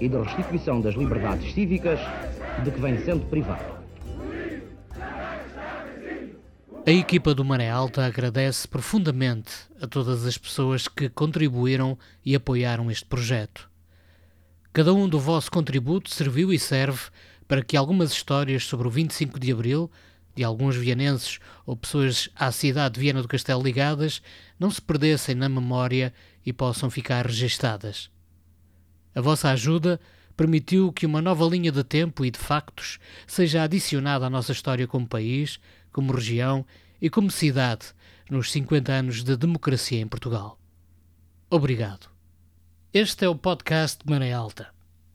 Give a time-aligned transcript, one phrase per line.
[0.00, 2.00] e de restituição das liberdades cívicas
[2.64, 3.82] de que vem sendo privado.
[6.84, 12.90] A equipa do Maré Alta agradece profundamente a todas as pessoas que contribuíram e apoiaram
[12.90, 13.70] este projeto.
[14.72, 17.02] Cada um do vosso contributo serviu e serve
[17.46, 19.88] para que algumas histórias sobre o 25 de Abril,
[20.34, 24.20] de alguns vienenses ou pessoas à cidade de Viena do Castelo ligadas,
[24.58, 26.12] não se perdessem na memória
[26.44, 28.10] e possam ficar registadas.
[29.14, 30.00] A vossa ajuda
[30.36, 34.86] permitiu que uma nova linha de tempo e de factos seja adicionada à nossa história
[34.86, 35.58] como país,
[35.92, 36.64] como região
[37.00, 37.86] e como cidade
[38.30, 40.58] nos 50 anos de democracia em Portugal.
[41.50, 42.10] Obrigado.
[42.92, 44.68] Este é o podcast de Maré Alta,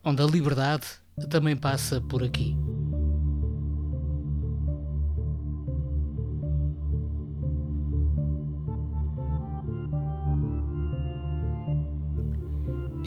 [0.03, 0.85] onde a liberdade
[1.29, 2.55] também passa por aqui.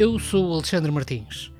[0.01, 1.53] Eu sou Alexandre Martins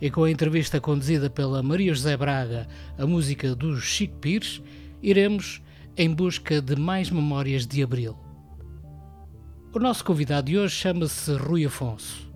[0.00, 4.62] e com a entrevista conduzida pela Maria José Braga, a música dos Chico Pires,
[5.02, 5.60] iremos
[5.96, 8.16] em busca de mais memórias de Abril.
[9.74, 12.32] O nosso convidado de hoje chama-se Rui Afonso.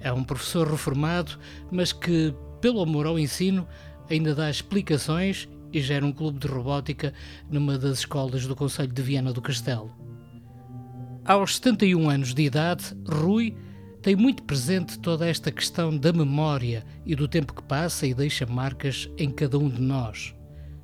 [0.00, 1.38] É um professor reformado,
[1.70, 3.68] mas que, pelo amor ao ensino,
[4.10, 7.14] ainda dá explicações e gera um clube de robótica
[7.48, 9.94] numa das escolas do Conselho de Viana do Castelo.
[11.24, 13.56] Aos 71 anos de idade, Rui
[14.04, 18.44] tem muito presente toda esta questão da memória e do tempo que passa e deixa
[18.44, 20.34] marcas em cada um de nós.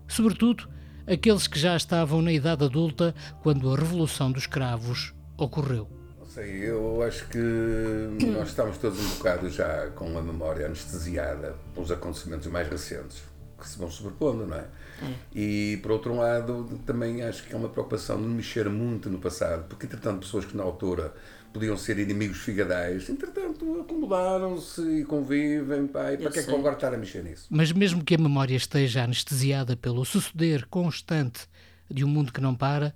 [0.09, 0.67] Sobretudo,
[1.07, 5.87] aqueles que já estavam na idade adulta quando a Revolução dos Cravos ocorreu.
[6.19, 7.37] Não sei, eu acho que
[8.33, 13.23] nós estamos todos um bocado já com a memória anestesiada pelos acontecimentos mais recentes
[13.61, 14.65] que se vão sobrepondo, não é?
[15.03, 15.15] é?
[15.35, 19.67] E por outro lado, também acho que é uma preocupação de mexer muito no passado,
[19.69, 21.13] porque entretanto, pessoas que na altura
[21.53, 26.61] podiam ser inimigos figadais, entretanto acomodaram-se e convivem, pá, e para que é que vão
[26.61, 27.47] agora estar a mexer nisso?
[27.51, 31.49] Mas mesmo que a memória esteja anestesiada pelo suceder constante
[31.91, 32.95] de um mundo que não para,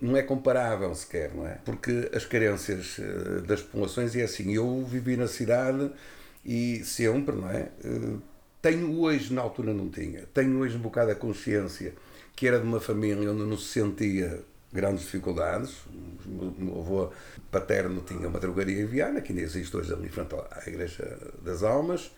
[0.00, 1.58] não é comparável sequer, não é?
[1.64, 5.90] Porque as carências eh, das populações é assim, eu vivi na cidade
[6.44, 7.70] e sempre, não é?
[7.82, 8.16] Eh,
[8.62, 11.94] tenho hoje, na altura não tinha, tenho hoje um bocado a consciência
[12.36, 14.40] que era de uma família onde não se sentia
[14.74, 15.76] grandes dificuldades.
[16.26, 17.10] O meu avô
[17.50, 21.62] paterno tinha uma drogaria em Viana, que ainda existe hoje ali frente à Igreja das
[21.62, 22.10] Almas.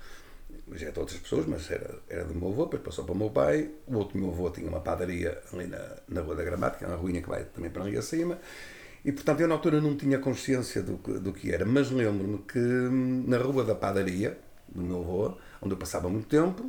[0.73, 3.17] Já é de outras pessoas, mas era, era do meu avô, depois passou para o
[3.17, 3.71] meu pai.
[3.87, 7.21] O outro meu avô tinha uma padaria ali na, na Rua da Gramática, uma ruína
[7.21, 8.39] que vai também para ali acima.
[9.05, 12.59] E portanto eu na altura não tinha consciência do, do que era, mas lembro-me que
[12.59, 14.37] hum, na Rua da Padaria,
[14.69, 16.69] do meu avô, onde eu passava muito tempo,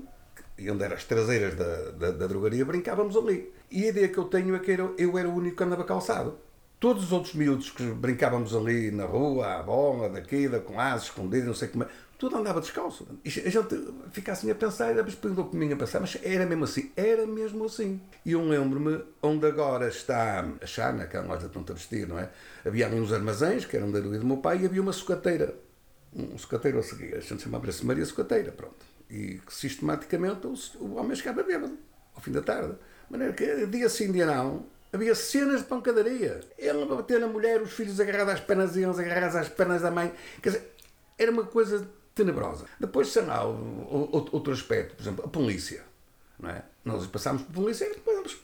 [0.57, 3.51] e onde eram as traseiras da, da, da drogaria, brincávamos ali.
[3.69, 5.83] E a ideia que eu tenho é que eu, eu era o único que andava
[5.83, 6.37] calçado.
[6.79, 11.05] todos os outros miúdos que brincávamos ali na rua, à bola, daqui, da com asas,
[11.05, 11.87] escondido, não sei como é,
[12.17, 13.07] tudo andava descalço.
[13.23, 16.45] E a gente fica assim a pensar, e depois perguntou comigo a pensar, mas era
[16.45, 18.01] mesmo assim, era mesmo assim.
[18.25, 22.17] E eu lembro-me onde agora está a Chana, aquela loja de tanto a vestir, não
[22.17, 22.29] é?
[22.65, 25.55] Havia ali uns armazéns, que eram da do meu pai, e havia uma sucateira.
[26.15, 27.15] Um sucateiro a seguir.
[27.15, 28.86] A gente chamava-se Maria Sucateira, pronto.
[29.09, 31.77] E que sistematicamente o, homem chegava bêbado,
[32.15, 32.73] ao fim da tarde.
[32.73, 36.39] De maneira que dia sim, dia não, Havia cenas de pancadaria.
[36.57, 39.91] Ele bater na mulher, os filhos agarrados às pernas e eles agarrados às pernas da
[39.91, 40.13] mãe.
[40.41, 40.73] Quer dizer,
[41.17, 42.65] era uma coisa tenebrosa.
[42.79, 45.83] Depois, sei lá, outro aspecto, por exemplo, a polícia.
[46.39, 46.63] Não é?
[46.85, 48.37] Nós passámos por polícia e depois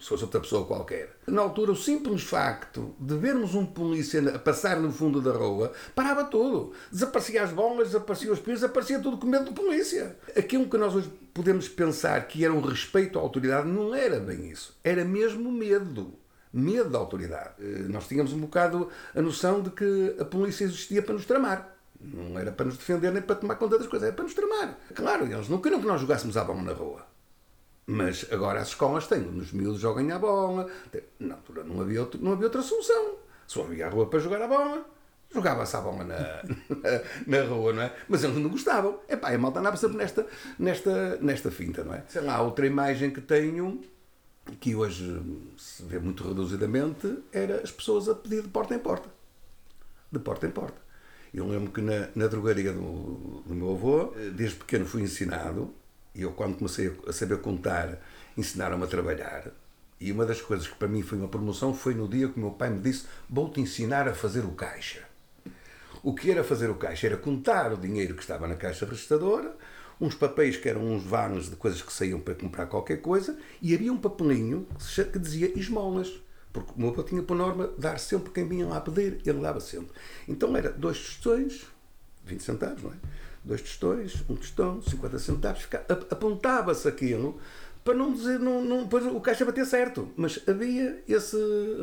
[0.00, 1.16] se fosse outra pessoa qualquer.
[1.26, 5.72] Na altura, o simples facto de vermos um polícia a passar no fundo da rua
[5.94, 6.72] parava tudo.
[6.90, 10.16] Desaparecia as bombas, desaparecia os pisos, desaparecia tudo com medo de polícia.
[10.36, 14.50] Aquilo que nós hoje podemos pensar que era um respeito à autoridade não era bem
[14.50, 14.76] isso.
[14.82, 16.14] Era mesmo medo.
[16.52, 17.54] Medo da autoridade.
[17.60, 21.76] Eh, nós tínhamos um bocado a noção de que a polícia existia para nos tramar.
[22.00, 24.76] Não era para nos defender nem para tomar conta das coisas, era para nos tramar.
[24.94, 27.09] Claro, eles não queriam que nós jogássemos à bola na rua.
[27.86, 30.70] Mas agora as escolas têm, nos miúdos jogam a bola.
[31.18, 33.16] Na altura não havia, outro, não havia outra solução.
[33.46, 34.86] Só havia a rua para jogar a bola.
[35.32, 37.00] Jogava-se a bola na, na,
[37.38, 37.92] na, rua, não é?
[38.08, 39.00] Mas eles não gostavam.
[39.08, 40.26] Epá, a malta andava sempre nesta,
[40.58, 42.04] nesta, nesta finta, não é?
[42.08, 43.80] Sei lá, outra imagem que tenho,
[44.60, 45.20] que hoje
[45.56, 49.08] se vê muito reduzidamente, era as pessoas a pedir de porta em porta.
[50.10, 50.80] De porta em porta.
[51.32, 55.72] Eu lembro que na, na drogaria do, do meu avô, desde pequeno fui ensinado
[56.14, 57.98] e eu, quando comecei a saber contar,
[58.36, 59.50] ensinaram-me a trabalhar.
[60.00, 62.40] E uma das coisas que para mim foi uma promoção foi no dia que o
[62.40, 65.04] meu pai me disse: Vou-te ensinar a fazer o caixa.
[66.02, 67.06] O que era fazer o caixa?
[67.06, 69.54] Era contar o dinheiro que estava na caixa registradora,
[70.00, 73.74] uns papéis que eram uns vanos de coisas que saíam para comprar qualquer coisa, e
[73.74, 74.66] havia um papelinho
[75.12, 76.20] que dizia esmolas.
[76.52, 79.60] Porque o meu pai tinha por norma dar sempre quem vinha lá pedir, ele dava
[79.60, 79.92] sempre.
[80.26, 81.66] Então era dois tostões,
[82.24, 82.96] 20 centavos, não é?
[83.44, 85.68] Dois tostões, um tostão, 50 centavos,
[86.10, 87.40] apontava-se aquilo
[87.82, 91.36] para não dizer, não, não, depois o caixa bater certo, mas havia esse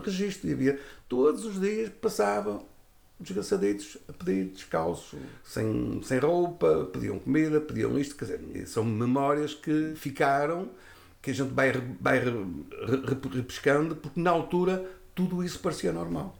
[0.03, 2.65] registro e havia todos os dias passavam
[3.19, 9.55] desgraçaditos a pedir descalços, sem, sem roupa, pediam comida, pediam isto, quer dizer, são memórias
[9.55, 10.69] que ficaram,
[11.19, 12.21] que a gente vai, vai
[13.35, 16.37] repescando, porque na altura tudo isso parecia normal.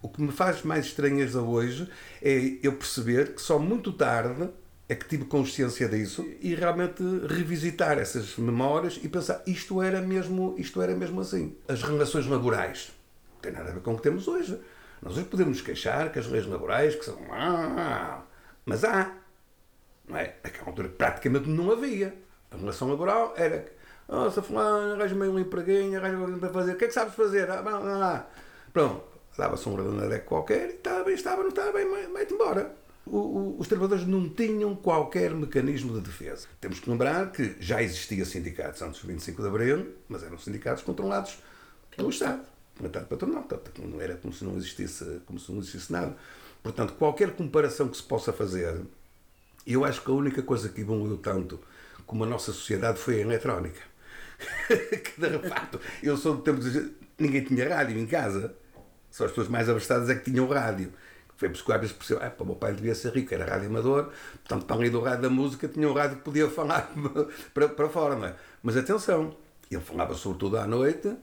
[0.00, 1.88] O que me faz mais estranheza hoje
[2.22, 4.48] é eu perceber que só muito tarde
[4.88, 10.54] é que tive consciência disso e realmente revisitar essas memórias e pensar isto era mesmo,
[10.56, 11.56] isto era mesmo assim.
[11.66, 12.92] As relações laborais
[13.34, 14.58] não tem nada a ver com o que temos hoje.
[15.02, 18.22] Nós hoje podemos queixar que as leis laborais que são ah,
[18.64, 19.14] mas há.
[20.08, 20.36] Não é?
[20.42, 22.14] Naquela altura praticamente não havia.
[22.50, 23.66] A relação laboral era
[24.08, 26.72] nossa, fulano, arranja-me um empreguinho, arranja-me para fazer.
[26.72, 27.50] O que é que sabes fazer?
[27.50, 28.30] Ah, lá, lá.
[28.72, 32.74] Pronto, dava-se um radanareco qualquer estava bem, estava, não estava bem, mete embora.
[33.06, 36.48] O, o, os trabalhadores não tinham qualquer mecanismo de defesa.
[36.60, 40.82] Temos que lembrar que já existia sindicatos antes do 25 de Abril, mas eram sindicatos
[40.82, 41.38] controlados
[41.96, 42.42] pelo Estado,
[42.74, 43.44] pelo Estado patronal.
[43.44, 46.16] Portanto, não era como se não existisse, como se não existisse nada.
[46.62, 48.82] Portanto, qualquer comparação que se possa fazer,
[49.64, 51.60] eu acho que a única coisa que evoluiu tanto
[52.04, 53.80] como a nossa sociedade foi a eletrónica.
[54.68, 58.54] que de facto, eu sou do tempo de ninguém tinha rádio em casa.
[59.10, 60.92] Só as pessoas mais abastadas é que tinham rádio.
[61.36, 64.10] Foi porque às vezes percebeu, ah, o meu pai devia ser rico, era rádio amador,
[64.44, 66.92] portanto, para além do rádio da música, tinha um rádio que podia falar
[67.54, 68.34] para, para fora, não é?
[68.60, 69.36] Mas atenção,
[69.70, 71.14] ele falava sobretudo à noite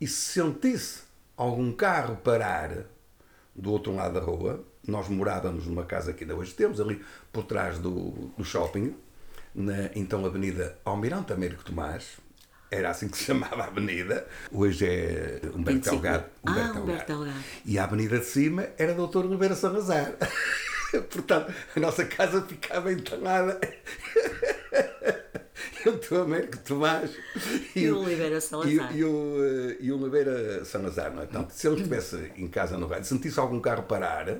[0.00, 1.02] e se sentisse
[1.36, 2.84] algum carro parar
[3.54, 7.44] do outro lado da rua, nós morávamos numa casa que ainda hoje temos, ali por
[7.44, 8.96] trás do, do shopping,
[9.54, 12.18] na então Avenida Almirante Américo Tomás,
[12.70, 16.24] era assim que se chamava a avenida, hoje é Humberto Delgado.
[16.46, 17.44] Humberto, ah, Humberto Delgado.
[17.64, 20.14] E a avenida de cima era Doutor Oliveira Salazar.
[21.10, 23.60] Portanto, a nossa casa ficava entalada.
[25.84, 27.10] Eu estou Américo Tomás
[27.74, 28.94] e, e o Oliveira Salazar.
[28.94, 31.26] E, e, o, eh, e o Oliveira Salazar, não é?
[31.26, 34.36] Portanto, se ele estivesse em casa no rádio, sentisse algum carro parar,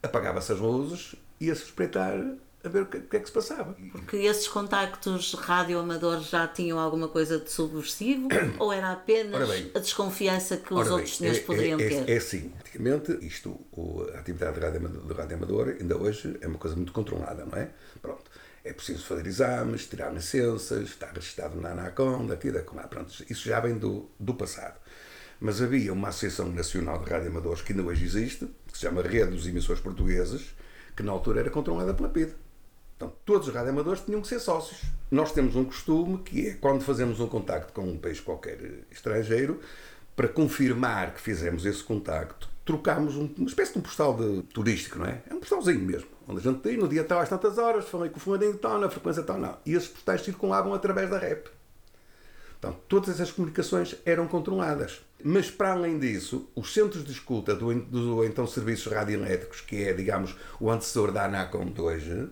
[0.00, 2.14] apagava-se as luzes, ia-se espreitar
[2.62, 3.74] a ver o que, o que, é que se passava.
[3.92, 9.78] Porque esses contactos radioamadores já tinham alguma coisa de subversivo ou era apenas bem, a
[9.78, 12.08] desconfiança que os outros senhores é, poderiam é, ter?
[12.10, 13.58] É, é assim, antigamente isto,
[14.14, 17.70] a atividade de rádio, do radioamador ainda hoje é uma coisa muito controlada, não é?
[18.00, 18.30] Pronto.
[18.62, 22.86] É preciso fazer exames, tirar licenças, estar registado na ANACOM, daqui, da lá.
[22.86, 24.78] Pronto, isso já vem do, do passado.
[25.40, 29.30] Mas havia uma Associação Nacional de Radioamadores que ainda hoje existe, que se chama Rede
[29.30, 30.54] dos Emissores Portugueses,
[30.94, 32.34] que na altura era controlada pela PIDE.
[33.00, 34.82] Então, todos os radioamadores tinham que ser sócios.
[35.10, 38.58] Nós temos um costume que é, quando fazemos um contacto com um país qualquer
[38.90, 39.58] estrangeiro,
[40.14, 44.98] para confirmar que fizemos esse contacto, trocámos um, uma espécie de um postal de, turístico,
[44.98, 45.22] não é?
[45.30, 46.08] É um postalzinho mesmo.
[46.28, 48.78] Onde a gente tem, no dia tal, às tantas horas, falei com o fumadinho tal,
[48.78, 49.56] na frequência tal, não.
[49.64, 51.48] E esses postais circulavam através da rep.
[52.58, 55.00] Então, todas essas comunicações eram controladas.
[55.24, 59.94] Mas, para além disso, os centros de escuta do, do então Serviços Radioelétricos, que é,
[59.94, 62.28] digamos, o antecessor da ANACOM de hoje,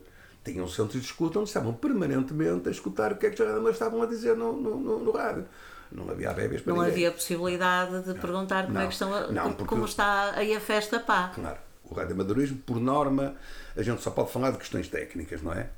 [0.53, 4.03] tinham centros de escuta onde estavam permanentemente a escutar o que é que os estavam
[4.03, 5.47] a dizer no, no, no, no rádio.
[5.91, 6.93] Não havia bebês para Não ninguém.
[6.95, 8.15] havia possibilidade de Não.
[8.19, 8.81] perguntar como Não.
[8.83, 11.33] é que estão a, Não, porque- como está aí a festa pá.
[11.35, 13.35] Claro, o radioamadorismo, por norma,
[13.77, 15.71] a gente só pode falar de questões técnicas, não é?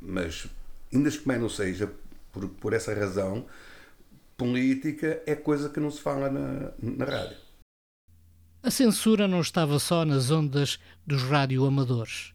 [0.00, 0.46] Mas,
[0.94, 1.90] ainda que mais não seja,
[2.32, 3.44] por, por essa razão,
[4.36, 7.36] política é coisa que não se fala na, na rádio.
[8.62, 12.34] A censura não estava só nas ondas dos radioamadores.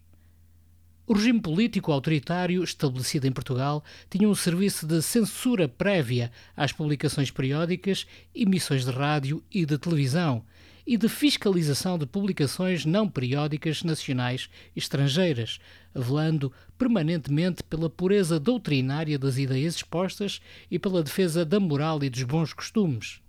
[1.12, 7.30] O regime político autoritário estabelecido em Portugal tinha um serviço de censura prévia às publicações
[7.30, 10.42] periódicas, emissões de rádio e de televisão
[10.88, 15.60] e de fiscalização de publicações não periódicas nacionais e estrangeiras,
[15.94, 20.40] velando permanentemente pela pureza doutrinária das ideias expostas
[20.72, 23.20] e pela defesa da moral e dos bons costumes.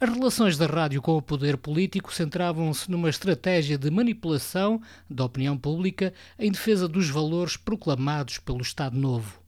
[0.00, 5.56] As relações da rádio com o poder político centravam-se numa estratégia de manipulação da opinião
[5.56, 9.40] pública em defesa dos valores proclamados pelo Estado Novo.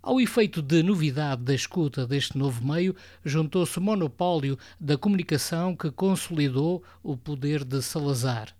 [0.00, 2.94] Ao efeito de novidade da escuta deste novo meio,
[3.24, 8.54] juntou-se o monopólio da comunicação que consolidou o poder de Salazar.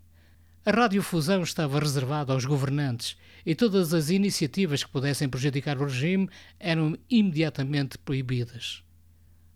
[0.66, 6.28] A radiofusão estava reservada aos governantes e todas as iniciativas que pudessem prejudicar o regime
[6.58, 8.82] eram imediatamente proibidas.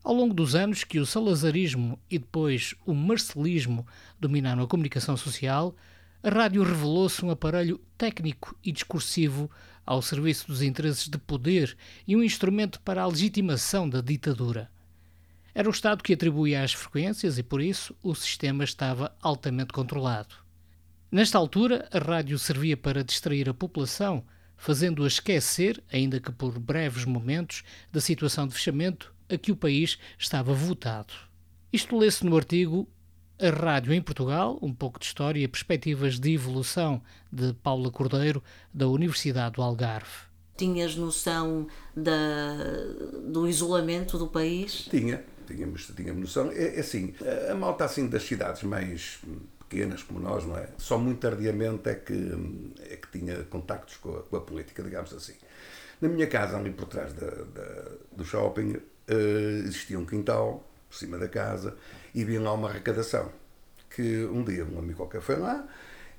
[0.07, 3.85] Ao longo dos anos que o salazarismo e depois o marcelismo
[4.21, 5.75] dominaram a comunicação social,
[6.23, 9.51] a rádio revelou-se um aparelho técnico e discursivo
[9.85, 14.71] ao serviço dos interesses de poder e um instrumento para a legitimação da ditadura.
[15.53, 20.37] Era o Estado que atribuía as frequências e, por isso, o sistema estava altamente controlado.
[21.11, 24.25] Nesta altura, a rádio servia para distrair a população,
[24.57, 29.99] fazendo-a esquecer, ainda que por breves momentos, da situação de fechamento a que o país
[30.19, 31.13] estava votado.
[31.73, 32.89] Isto lê-se no artigo
[33.41, 38.43] A Rádio em Portugal, um pouco de história e perspectivas de evolução, de Paula Cordeiro,
[38.73, 40.27] da Universidade do Algarve.
[40.57, 42.57] Tinhas noção da,
[43.31, 44.87] do isolamento do país?
[44.91, 46.51] Tinha, tínhamos, tínhamos noção.
[46.51, 47.15] É, é assim,
[47.51, 49.19] a malta assim das cidades mais
[49.69, 50.69] pequenas como nós, não é?
[50.79, 52.15] Só muito tardiamente é que,
[52.89, 55.35] é que tinha contactos com a, com a política, digamos assim.
[56.01, 58.77] Na minha casa, ali por trás da, da- do shopping,
[59.09, 61.77] eh, existia um quintal por cima da casa
[62.15, 63.31] e havia lá uma arrecadação.
[63.91, 65.67] Que um dia um amigo qualquer foi lá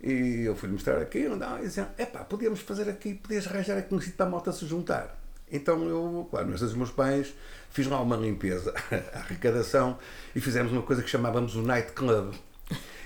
[0.02, 4.00] e eu fui-lhe mostrar aquilo e dizia: epá, podíamos fazer aqui, podias arranjar aqui um
[4.00, 5.18] sítio para a malta se juntar.
[5.52, 7.34] Então eu, claro, nós dos meus pais,
[7.70, 8.74] fiz lá uma limpeza,
[9.14, 9.98] a arrecadação
[10.36, 12.34] e fizemos uma coisa que chamávamos o Night Club.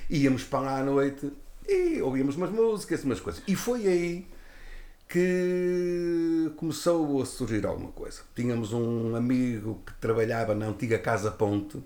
[0.10, 1.32] Íamos para lá à noite
[1.68, 3.44] e ouvíamos umas músicas, umas coisas.
[3.48, 4.28] E foi aí
[5.12, 8.22] que começou a surgir alguma coisa.
[8.36, 11.82] Tínhamos um amigo que trabalhava na antiga Casa Ponte,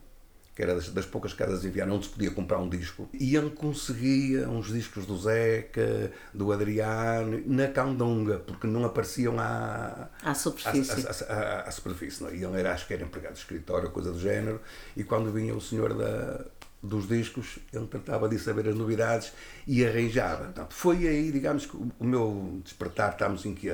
[0.55, 3.36] que era das, das poucas casas em Viana onde se podia comprar um disco, e
[3.36, 10.34] ele conseguia uns discos do Zeca, do Adriano, na Candonga, porque não apareciam à, À
[10.34, 11.05] superfície.
[11.08, 12.24] à, à- à- à superfície.
[12.24, 12.29] Não?
[12.29, 12.36] é?
[12.38, 14.62] E ele era, acho que era empregado de escritório, coisa do género,
[14.96, 16.46] e quando vinha o senhor da,
[16.86, 19.32] dos discos, ele tratava de saber as novidades
[19.68, 20.46] e arranjava.
[20.46, 23.74] Portanto, foi aí, digamos, que o meu despertar, estamos em que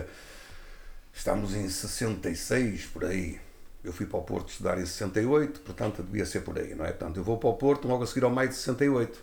[1.13, 3.37] Estamos em 66, por aí.
[3.83, 6.89] Eu fui para o Porto estudar em 68, portanto devia ser por aí, não é?
[6.93, 9.21] Portanto, eu vou para o Porto logo a seguir ao maio de 68.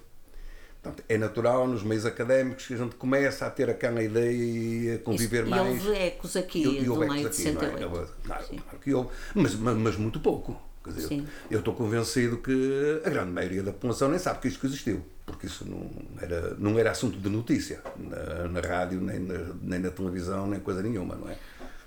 [0.82, 4.94] Portanto, é natural nos meios académicos que a gente começa a ter aquela ideia e
[4.96, 5.82] a conviver Isso- mais.
[5.82, 7.64] E houve ecos aqui, E- e do houve meio de ecos aqui, não é?
[7.64, 7.94] 68.
[7.98, 8.56] Houve- Claro, Sim.
[8.58, 10.60] claro que houve, mas, mas, mas muito pouco.
[10.88, 11.26] Quer dizer, Sim.
[11.50, 15.46] eu estou convencido que a grande maioria da população nem sabe que isto existiu, porque
[15.46, 15.90] isso não
[16.20, 20.60] era, não era assunto de notícia na, na rádio, nem na, nem na televisão, nem
[20.60, 21.36] coisa nenhuma, não é?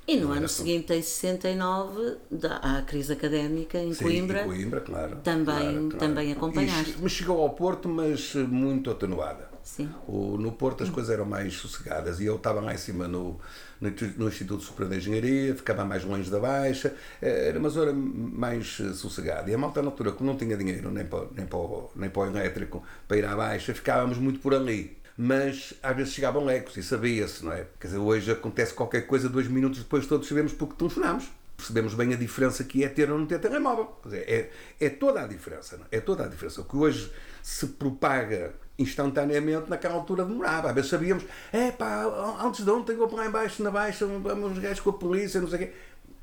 [0.08, 4.42] E no Não ano seguinte, em 69, da, há a crise académica em Sim, Coimbra.
[4.42, 5.18] em Coimbra, claro.
[5.24, 5.98] Também- claro, claro.
[5.98, 6.90] também acompanhaste.
[6.90, 9.51] E che- Mas chegou ao Porto, mas muito atenuada.
[9.64, 9.90] Sim.
[10.08, 13.40] O, no Porto as coisas eram mais sossegadas e eu estava lá em cima no,
[13.80, 17.70] no, Instituto- no Instituto Superior de Engenharia, ficava mais longe da Baixa, eh, era uma
[17.70, 19.50] zona mais sossegada.
[19.50, 22.10] E a malta na altura, como não tinha dinheiro nem para, nem, para, o- nem
[22.10, 24.98] para o elétrico para ir à Baixa, ficávamos muito por ali.
[25.18, 27.68] Mas às vezes chegavam ecos e sabia-se, não é?
[27.80, 31.30] Quer dizer, hoje acontece qualquer coisa, dois minutos depois todos sabemos porque telefonamos.
[31.56, 33.86] Percebemos bem a diferença que é ter ou não ter telemóvel.
[34.02, 35.98] Quer dizer, é, é toda a diferença, não é?
[35.98, 36.62] É toda a diferença.
[36.62, 37.12] O que hoje
[37.44, 40.74] se propaga instantaneamente, naquela altura demorava.
[40.74, 42.04] Vezes sabíamos, é pá,
[42.44, 45.40] antes de ontem vou para lá embaixo, na baixa, vamos os gajos com a polícia,
[45.40, 45.74] não sei o quê.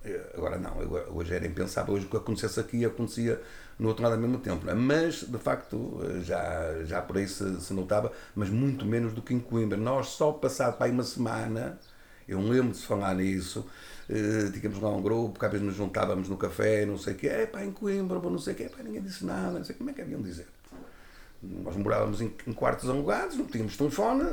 [0.05, 0.77] Eh, agora não,
[1.15, 3.41] hoje era impensável, hoje o que acontecesse aqui acontecia
[3.79, 4.69] no outro lado ao mesmo tempo.
[4.69, 4.75] É?
[4.75, 9.23] Mas, de facto, eh, já, já por aí se, se, notava, mas muito menos do
[9.23, 9.77] que em Coimbra.
[9.79, 11.79] Nós, só passado para aí uma semana,
[12.29, 13.67] eu lembro de falar nisso,
[14.09, 17.29] uh, tínhamos lá um grupo, às vezes nos juntávamos no café, não sei o quê,
[17.29, 19.91] é pá, em Coimbra, não sei o quê, pá, ninguém disse nada, não sei como
[19.91, 20.47] é que haviam dizer.
[21.43, 24.25] Nós morávamos em, em quartos alugados, não tínhamos telefone.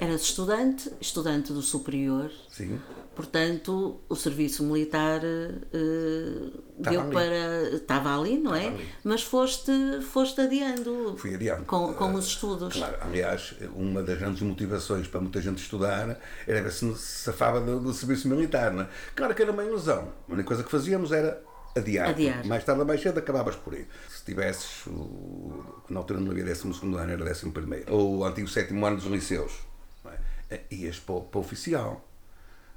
[0.00, 2.30] Eras estudante, estudante do superior.
[2.50, 2.80] Sim.
[3.14, 7.12] Portanto, o serviço militar uh, deu ali.
[7.12, 7.76] para.
[7.76, 8.68] Estava ali, não é?
[8.68, 8.88] Ali.
[9.02, 9.72] Mas foste,
[10.02, 11.14] foste adiando.
[11.16, 11.64] Fui adiando.
[11.64, 12.76] Com, com uh, os estudos.
[12.76, 17.80] Claro, aliás, uma das grandes motivações para muita gente estudar era ver se safava do,
[17.80, 18.88] do serviço militar, não é?
[19.14, 20.12] Claro que era uma ilusão.
[20.28, 21.42] A única coisa que fazíamos era
[21.76, 22.08] adiar.
[22.10, 22.46] adiar.
[22.46, 23.86] Mais tarde ou mais cedo acabavas por ir.
[24.08, 24.84] Se tivesses,
[25.88, 29.06] na altura não havia 12 ano, era 11 primeiro, ou o antigo sétimo ano dos
[29.06, 29.52] liceus,
[30.50, 30.60] é?
[30.70, 32.06] ias para, para o oficial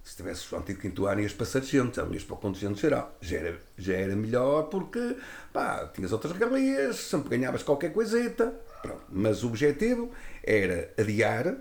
[0.09, 3.15] se tivesse o antigo quinto ano ias para sargento, ias para o contingente geral.
[3.21, 5.15] Já era, já era melhor porque
[5.53, 8.53] pá, tinhas outras regalias, sempre ganhavas qualquer coisita.
[8.81, 9.03] Pronto.
[9.09, 10.11] Mas o objetivo
[10.43, 11.55] era adiar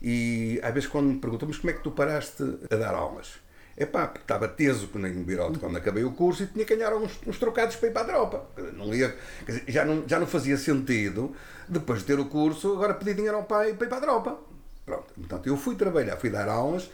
[0.00, 3.40] e às vezes quando me perguntam, mas como é que tu paraste a dar aulas?
[3.76, 6.94] É pá, porque estava teso um birote quando acabei o curso e tinha que ganhar
[6.94, 8.46] uns, uns trocados para ir para a tropa.
[8.74, 9.16] Não ia,
[9.46, 11.34] dizer, já, não, já não fazia sentido,
[11.68, 14.38] depois de ter o curso, agora pedir dinheiro ao pai para ir para a tropa.
[14.86, 16.88] Pronto, portanto, eu fui trabalhar, fui dar aulas,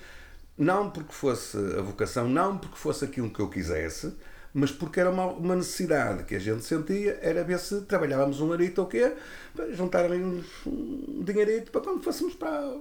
[0.56, 4.14] não porque fosse a vocação, não porque fosse aquilo que eu quisesse,
[4.54, 8.52] mas porque era uma, uma necessidade que a gente sentia, era ver se trabalhávamos um
[8.52, 9.12] arito ou quê,
[9.54, 12.76] para juntar ali uns, um dinheirito para quando fôssemos para,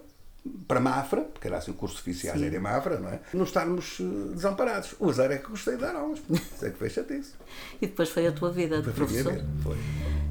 [0.67, 3.19] para Mafra, porque era assim o curso oficial era em Mafra, não é?
[3.33, 4.95] Não estarmos eh, desamparados.
[4.99, 7.33] O azar é que gostei de dar aulas, isso é que fez chatice.
[7.81, 9.33] e depois foi a tua vida de foi professor?
[9.33, 9.77] Vida, foi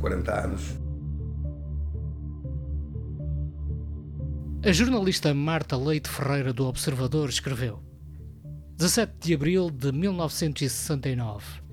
[0.00, 0.62] 40 anos.
[4.64, 7.80] A jornalista Marta Leite Ferreira do Observador escreveu:
[8.76, 11.67] 17 de abril de 1969.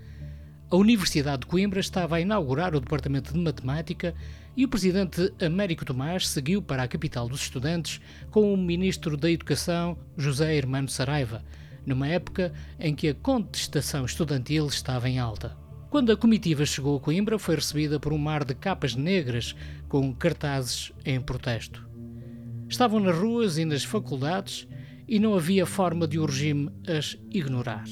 [0.71, 4.15] A Universidade de Coimbra estava a inaugurar o Departamento de Matemática
[4.57, 9.29] e o presidente Américo Tomás seguiu para a capital dos estudantes com o ministro da
[9.29, 11.43] Educação, José Hermano Saraiva,
[11.85, 15.55] numa época em que a contestação estudantil estava em alta.
[15.91, 19.55] Quando a comitiva chegou a Coimbra, foi recebida por um mar de capas negras
[19.87, 21.87] com cartazes em protesto.
[22.67, 24.67] Estavam nas ruas e nas faculdades
[25.07, 27.85] e não havia forma de o regime as ignorar.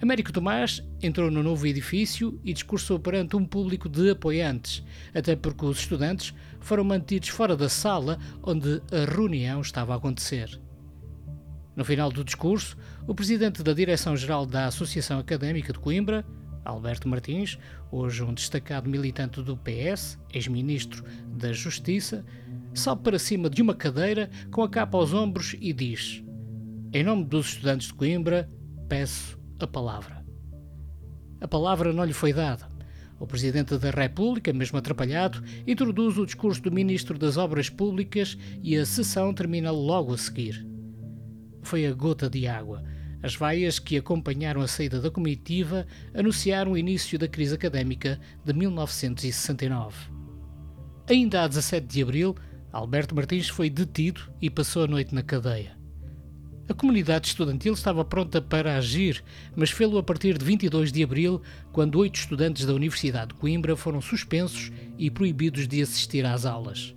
[0.00, 5.64] Américo Tomás entrou no novo edifício e discursou perante um público de apoiantes, até porque
[5.64, 10.60] os estudantes foram mantidos fora da sala onde a reunião estava a acontecer.
[11.74, 16.26] No final do discurso, o presidente da Direção-Geral da Associação Académica de Coimbra,
[16.62, 17.58] Alberto Martins,
[17.90, 21.04] hoje um destacado militante do PS, ex-ministro
[21.38, 22.24] da Justiça,
[22.74, 26.22] sobe para cima de uma cadeira com a capa aos ombros e diz:
[26.92, 28.50] Em nome dos estudantes de Coimbra,
[28.88, 30.24] peço a palavra.
[31.40, 32.68] A palavra não lhe foi dada.
[33.18, 38.76] O Presidente da República, mesmo atrapalhado, introduz o discurso do Ministro das Obras Públicas e
[38.76, 40.66] a sessão termina logo a seguir.
[41.62, 42.82] Foi a gota de água.
[43.22, 48.52] As vaias que acompanharam a saída da comitiva anunciaram o início da crise académica de
[48.52, 49.96] 1969.
[51.08, 52.36] Ainda a 17 de abril,
[52.70, 55.75] Alberto Martins foi detido e passou a noite na cadeia.
[56.68, 59.22] A comunidade estudantil estava pronta para agir,
[59.54, 61.40] mas fê-lo a partir de 22 de abril,
[61.72, 66.92] quando oito estudantes da Universidade de Coimbra foram suspensos e proibidos de assistir às aulas.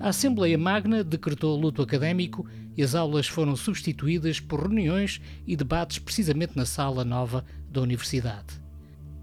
[0.00, 2.44] A Assembleia Magna decretou luto académico
[2.76, 8.60] e as aulas foram substituídas por reuniões e debates precisamente na sala nova da Universidade.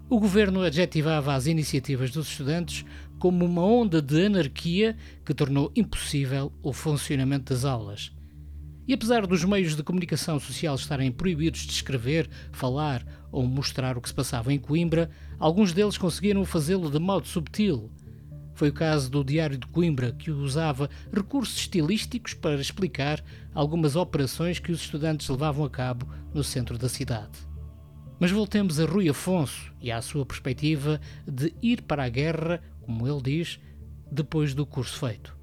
[0.08, 2.86] O governo adjetivava as iniciativas dos estudantes
[3.18, 8.10] como uma onda de anarquia que tornou impossível o funcionamento das aulas.
[8.90, 14.00] E apesar dos meios de comunicação social estarem proibidos de escrever, falar ou mostrar o
[14.00, 17.88] que se passava em Coimbra, alguns deles conseguiram fazê-lo de modo subtil.
[18.52, 23.22] Foi o caso do Diário de Coimbra, que usava recursos estilísticos para explicar
[23.54, 27.38] algumas operações que os estudantes levavam a cabo no centro da cidade.
[28.18, 33.06] Mas voltemos a Rui Afonso e à sua perspectiva de ir para a guerra como
[33.06, 33.60] ele diz,
[34.10, 35.39] depois do curso feito.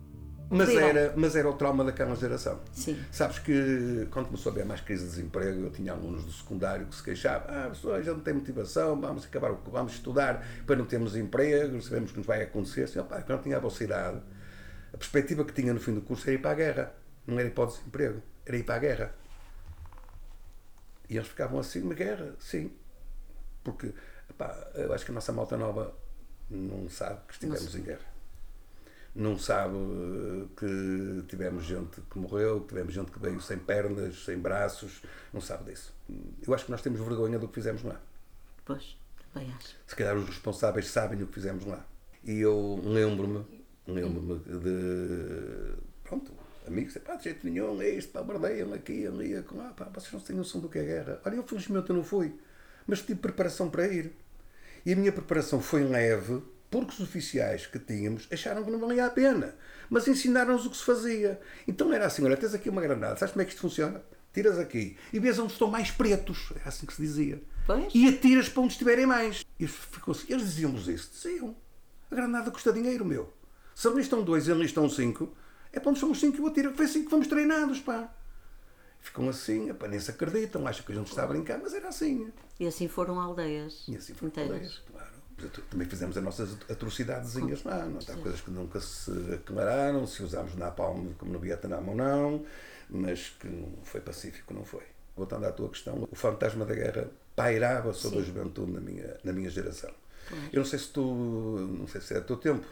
[0.49, 2.60] Mas era, mas era o trauma daquela geração.
[2.71, 2.97] Sim.
[3.12, 6.86] Sabes que quando começou a haver mais crise de desemprego, eu tinha alunos do secundário
[6.86, 10.86] que se queixavam: ah, pessoal, já não tem motivação, vamos acabar, vamos estudar, depois não
[10.86, 12.83] temos emprego, sabemos que nos vai acontecer.
[12.83, 14.21] Assim, opa, quando eu tinha a vossa idade,
[14.93, 16.93] a perspectiva que tinha no fim do curso era ir para a guerra.
[17.25, 19.15] Não era ir para o desemprego, era ir para a guerra.
[21.10, 22.36] E eles ficavam assim: uma guerra?
[22.39, 22.71] Sim.
[23.63, 23.93] Porque,
[24.75, 25.93] eu acho que a nossa malta nova
[26.49, 28.16] não sabe que estivemos em guerra.
[29.17, 34.23] Não sabe eh, que tivemos gente que morreu, que tivemos gente que veio sem pernas,
[34.23, 35.01] sem braços,
[35.34, 35.93] não sabe disso.
[36.45, 37.99] Eu acho que nós temos vergonha do que fizemos lá.
[38.63, 38.95] Pois,
[39.34, 39.75] também acho.
[39.88, 41.84] Se calhar os responsáveis sabem o que fizemos lá.
[42.23, 43.43] E eu lembro-me,
[43.88, 46.32] lembro-me de, pronto,
[46.67, 50.13] amigos, pá, de jeito nenhum, é isto, pá, bardeiam aqui, ali, com, ah, pá, vocês
[50.13, 51.21] não têm noção do que é guerra.
[51.25, 52.36] Olha, eu felizmente eu não fui,
[52.86, 54.13] mas tive preparação para ir.
[54.86, 59.06] E a minha preparação foi leve, porque os oficiais que tínhamos acharam que não valia
[59.06, 59.56] a pena,
[59.89, 61.39] mas ensinaram-nos o que se fazia.
[61.67, 64.01] Então era assim: olha, tens aqui uma granada, sabes como é que isto funciona?
[64.34, 67.41] Tiras aqui e vês onde estão mais pretos, é assim que se dizia.
[67.65, 67.93] Pois.
[67.93, 69.43] E atiras para onde estiverem mais.
[69.60, 71.56] E ficou assim, eles diziam-nos isso, diziam:
[72.12, 73.34] a granada custa dinheiro, meu.
[73.73, 75.36] Se ali estão dois e ali estão cinco,
[75.71, 76.73] é para onde somos cinco e eu atiro.
[76.73, 78.13] Foi assim que fomos treinados, pá.
[78.99, 82.32] Ficam assim, nem se acreditam, acham que a gente está a brincar, mas era assim.
[82.60, 83.86] E assim foram aldeias.
[83.88, 84.51] E assim foram inteiras.
[84.53, 84.82] aldeias.
[85.69, 88.12] Também fizemos as nossas atrocidadezinhas lá, não é?
[88.12, 92.45] Há coisas que nunca se aclararam, se usámos napalm como no Vietnã ou não,
[92.89, 94.84] mas que não foi pacífico, não foi.
[95.15, 99.32] Voltando à tua questão, o fantasma da guerra pairava sobre a juventude na minha, na
[99.32, 99.91] minha geração.
[100.52, 102.65] Eu não sei se tu, não sei se é do teu tempo,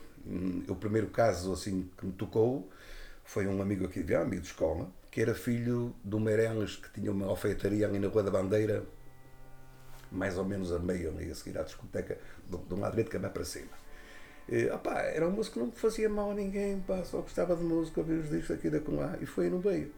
[0.67, 2.69] o primeiro caso assim que me tocou
[3.23, 7.11] foi um amigo aqui, um amigo de escola, que era filho do Meireles, que tinha
[7.11, 8.83] uma alfaiataria ali na Rua da Bandeira,
[10.11, 12.17] mais ou menos a meio, ali a seguir à discoteca,
[12.49, 13.71] de, de um lado direito que é para cima.
[14.47, 17.63] E, opá, era um músico que não fazia mal a ninguém, pá, só gostava de
[17.63, 19.91] música, ouvir os discos aqui da com lá, e foi no meio.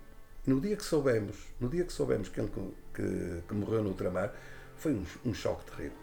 [0.45, 2.49] No dia que soubemos, no dia que soubemos que ele
[2.93, 4.33] que, que morreu no ultramar,
[4.77, 5.97] foi um, um choque terrível.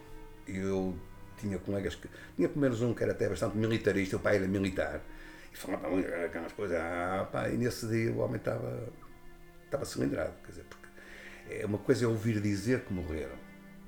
[0.47, 0.95] Eu
[1.37, 2.07] tinha colegas que.
[2.35, 5.01] Tinha pelo menos um que era até bastante militarista, o pai era militar,
[5.51, 8.87] e falava muito aquelas coisas, ah, pá, e nesse dia o homem estava,
[9.63, 10.85] estava cilindrado, quer dizer, porque
[11.49, 13.37] é uma coisa é ouvir dizer que morreram,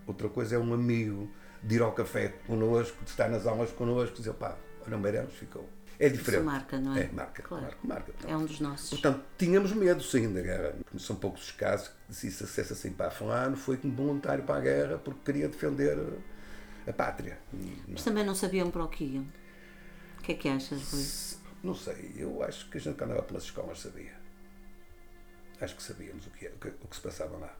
[0.07, 1.29] outra coisa é um amigo
[1.61, 5.33] de ir ao café connosco, de estar nas aulas connosco, dizer, pá, olha, o Meirelles
[5.33, 5.67] ficou.
[5.99, 6.41] É diferente.
[6.41, 7.01] Isso marca, não é?
[7.01, 7.63] É, marca, Claro.
[7.63, 8.13] marca, marca.
[8.27, 8.89] É um dos nossos.
[8.91, 10.75] Portanto, tínhamos medo, sim, da guerra.
[10.99, 14.57] São poucos os casos que se isso acessa assim para fulano, foi como voluntário para
[14.57, 15.97] a guerra porque queria defender
[16.87, 17.39] a pátria.
[17.87, 19.25] Mas também não sabiam para o que iam.
[20.19, 21.37] O que é que achas, Rui?
[21.63, 24.13] Não sei, eu acho que a gente que andava pelas escolas sabia.
[25.59, 27.55] Acho que sabíamos o que, é- o que, o que se passava lá.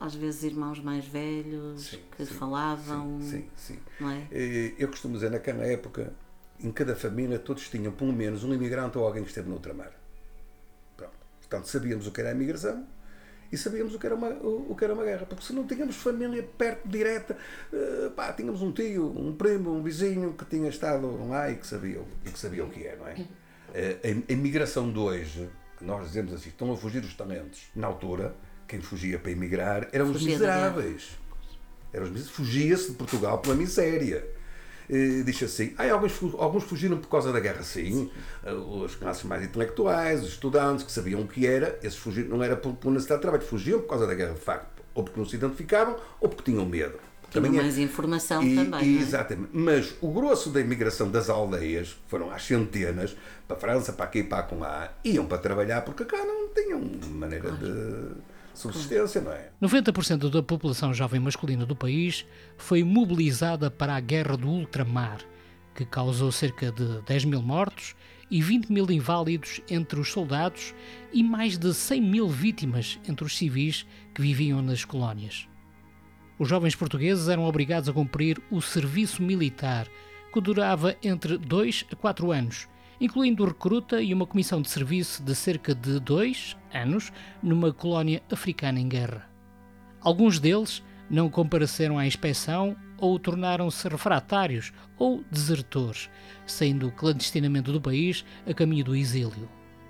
[0.00, 4.26] Às vezes irmãos mais velhos Sim, que sim, falavam, Sim, sim, não é?
[4.78, 6.12] Eu costumo dizer, naquela época,
[6.60, 9.92] em cada família, todos tinham pelo menos um imigrante ou alguém que esteve no ultramar.
[10.96, 11.12] Pronto.
[11.40, 12.86] Portanto, sabíamos o que era a imigração
[13.50, 15.26] e sabíamos o que era uma, o, o que era uma guerra.
[15.26, 17.36] Porque se não tínhamos família perto, direta,
[17.72, 21.66] eh, pá, tínhamos um tio, um primo, um vizinho que tinha estado lá e que
[21.66, 23.26] sabia, e que sabia o que é, não é?
[23.74, 27.68] Eh, A, a imigração de hoje, que nós dizemos assim, estão a fugir os talentos.
[27.74, 28.34] Na altura,
[28.68, 30.70] quem fugia para emigrar eram os Fugia guerra.
[30.70, 31.08] miseráveis.
[31.92, 32.36] Eram os miseráveis.
[32.36, 34.24] Fugia-se de Portugal pela miséria.
[34.90, 38.10] Eh, Diz assim, ah, alguns, alguns fugiram por causa da guerra, sim.
[38.44, 38.50] Eh,
[38.84, 42.56] As classes mais intelectuais, os estudantes que sabiam o que era, esses fugiram, não era
[42.56, 44.82] por, por necessidade de trabalho, fugiam por causa da guerra, de facto.
[44.94, 46.98] Ou porque não se identificavam, ou porque tinham medo.
[47.30, 49.00] Tinham é- mais informação e- também, e- é?
[49.02, 49.50] Exatamente.
[49.52, 53.14] Mas o grosso da imigração das aldeias, que foram às centenas,
[53.46, 57.50] para a França, para aqui, para lá, iam para trabalhar porque cá não tinham maneira
[57.52, 58.12] de
[58.58, 59.50] subsistência, não é?
[59.62, 65.20] 90% da população jovem masculina do país foi mobilizada para a Guerra do Ultramar,
[65.74, 67.94] que causou cerca de 10 mil mortos
[68.30, 70.74] e 20 mil inválidos entre os soldados
[71.12, 75.48] e mais de 100 mil vítimas entre os civis que viviam nas colónias.
[76.38, 79.88] Os jovens portugueses eram obrigados a cumprir o serviço militar,
[80.32, 82.68] que durava entre 2 a 4 anos,
[83.00, 88.80] incluindo recruta e uma comissão de serviço de cerca de 2 anos numa colónia africana
[88.80, 89.28] em guerra.
[90.00, 96.10] Alguns deles não compareceram à inspeção ou tornaram-se refratários ou desertores,
[96.46, 99.48] saindo clandestinamente do país a caminho do exílio.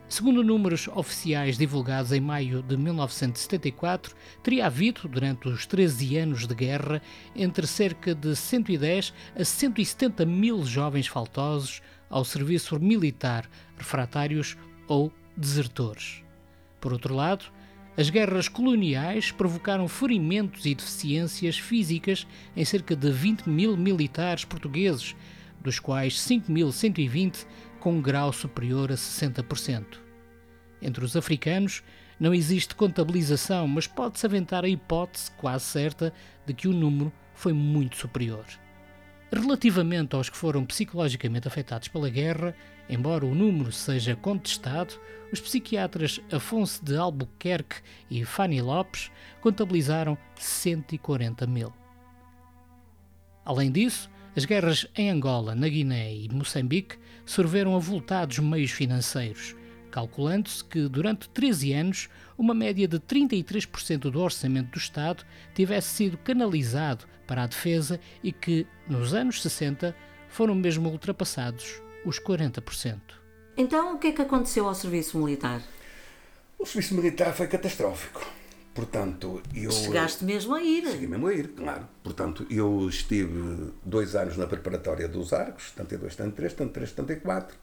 [0.08, 6.54] Segundo números oficiais divulgados em maio de 1974, teria havido, durante os 13 anos de
[6.54, 7.02] guerra,
[7.36, 16.22] entre cerca de 110 a 170 mil jovens faltosos ao serviço militar, refratários ou desertores.
[16.80, 17.46] Por outro lado,
[17.96, 25.16] as guerras coloniais provocaram ferimentos e deficiências físicas em cerca de 20 mil militares portugueses,
[25.60, 27.44] dos quais 5.120
[27.80, 29.84] com um grau superior a 60%.
[30.80, 31.82] Entre os africanos
[32.20, 36.12] não existe contabilização, mas pode-se aventar a hipótese quase certa
[36.46, 38.44] de que o número foi muito superior.
[39.30, 42.54] Relativamente aos que foram psicologicamente afetados pela guerra,
[42.88, 44.98] embora o número seja contestado,
[45.30, 49.10] os psiquiatras Afonso de Albuquerque e Fanny Lopes
[49.42, 51.72] contabilizaram 140 mil.
[53.44, 59.56] Além disso, As guerras em Angola, na Guiné e Moçambique sorveram avultados meios financeiros,
[59.90, 65.24] calculando-se que durante 13 anos uma média de 33% do orçamento do Estado
[65.56, 69.94] tivesse sido canalizado para a defesa e que, nos anos 60,
[70.28, 72.98] foram mesmo ultrapassados os 40%.
[73.56, 75.62] Então, o que é que aconteceu ao serviço militar?
[76.58, 78.24] O serviço militar foi catastrófico.
[78.74, 79.70] Portanto, eu.
[79.70, 80.86] Chegaste mesmo a ir.
[80.86, 81.86] Cheguei mesmo a ir, claro.
[82.02, 87.56] Portanto, eu estive dois anos na preparatória dos Arcos, 72, 73, 73, 74.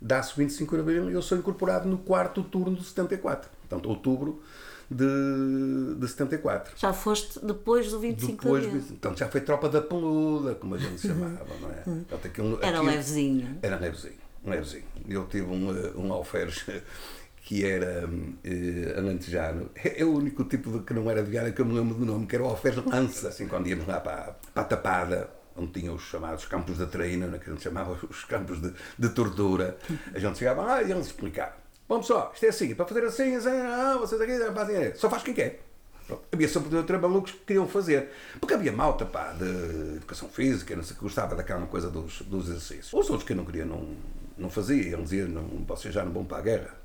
[0.00, 3.50] Dá-se 25 de abril e eu sou incorporado no quarto turno de 74.
[3.50, 4.42] Portanto, outubro
[4.90, 6.72] de, de 74.
[6.76, 8.82] Já foste depois do 25 Depois, de abril.
[8.88, 11.74] Portanto, já foi tropa da peluda, como a gente chamava, não é?
[11.82, 13.58] Portanto, aquilo- Era aquilo- levezinho.
[13.62, 14.84] Era levezinho, levezinho.
[15.08, 16.64] Eu tive um, eh, um alferes
[17.42, 18.08] que era
[18.44, 19.70] eh, alentejano.
[19.74, 22.04] É o único tipo de que não era de Viana que eu me lembro do
[22.04, 23.28] nome, que era o alferes lança.
[23.28, 27.26] Assim, quando íamos lá para, para a tapada, onde tinha os chamados campos da traína,
[27.26, 29.76] né, que a gente chamava os campos de, de tortura,
[30.14, 31.59] a gente chegava lá e eles explicavam.
[31.90, 35.24] Vamos só, isto é assim, para fazer assim, assim ah, vocês aqui fazem, só faz
[35.24, 35.60] quem quer.
[36.06, 36.22] Pronto.
[36.32, 38.10] Havia sempre outra malucos que queriam fazer.
[38.38, 42.48] Porque havia malta pá, de educação física, não sei, que gostava daquela coisa dos, dos
[42.48, 42.92] exercícios.
[42.92, 43.88] Os outros que não queriam não,
[44.38, 45.00] não faziam.
[45.00, 46.76] Eles diziam, não, vocês já não vão para a guerra.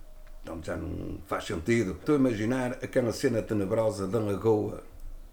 [0.41, 1.91] Então já não faz sentido.
[1.91, 4.83] Estou a imaginar aquela cena tenebrosa da lagoa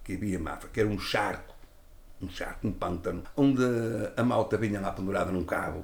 [0.05, 1.55] que havia em Mafra, que era um charco.
[2.21, 3.65] Um charco, um pântano, onde
[4.19, 5.83] a malta vinha lá pendurada num cabo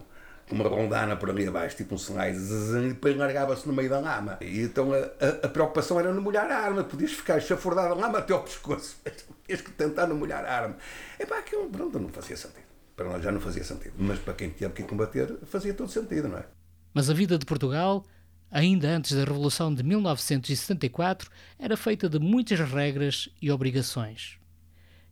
[0.54, 4.38] uma rondana por ali abaixo, tipo um slide, e depois largava-se no meio da lama.
[4.40, 8.18] E então a, a- preocupação era não molhar a arma, podias ficar chafurdado a lama
[8.18, 8.96] até ao pescoço,
[9.46, 10.76] tinhas que tentar não molhar a arma.
[11.18, 12.66] É pá, aquilo, pronto, não fazia sentido.
[12.96, 16.28] Para nós já não fazia sentido, mas para quem tinha que combater, fazia todo sentido,
[16.28, 16.44] não é?
[16.92, 18.04] Mas a vida de Portugal,
[18.50, 24.36] ainda antes da Revolução de 1974, era feita de muitas regras e obrigações.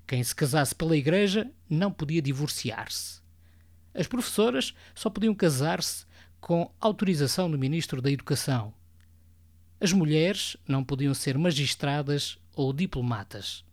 [0.07, 3.21] Quem se casasse pela Igreja não podia divorciar-se.
[3.97, 6.05] As professoras só podiam casar-se
[6.39, 8.75] com autorização do Ministro da Educação.
[9.81, 13.65] As mulheres não podiam ser magistradas ou diplomatas.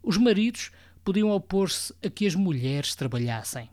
[0.00, 0.70] Os maridos
[1.04, 3.68] podiam opor-se a que as mulheres trabalhassem.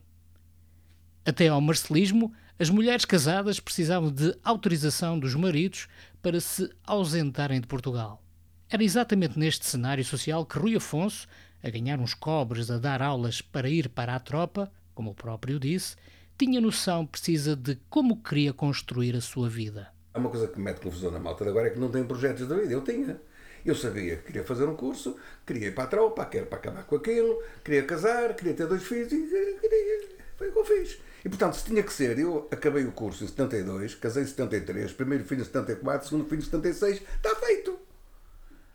[1.23, 5.87] Até ao marcelismo, as mulheres casadas precisavam de autorização dos maridos
[6.21, 8.23] para se ausentarem de Portugal.
[8.69, 11.27] Era exatamente neste cenário social que Rui Afonso,
[11.63, 15.57] a ganhar uns cobres a dar aulas para ir para a tropa, como o próprio
[15.57, 15.95] disse,
[16.37, 19.87] tinha noção precisa de como queria construir a sua vida.
[20.13, 22.03] Há uma coisa que me mete confusão na malta de agora é que não tem
[22.03, 22.73] projetos de vida.
[22.73, 23.17] Eu tinha.
[23.65, 25.15] Eu sabia que queria fazer um curso,
[25.47, 28.83] queria ir para a tropa, queria para acabar com aquilo, queria casar, queria ter dois
[28.83, 30.09] filhos e queria.
[30.35, 30.99] Foi o que eu fiz.
[31.23, 34.91] E portanto, se tinha que ser, eu acabei o curso em 72, casei em 73,
[34.91, 37.79] primeiro filho em 74, segundo filho em 76, está feito.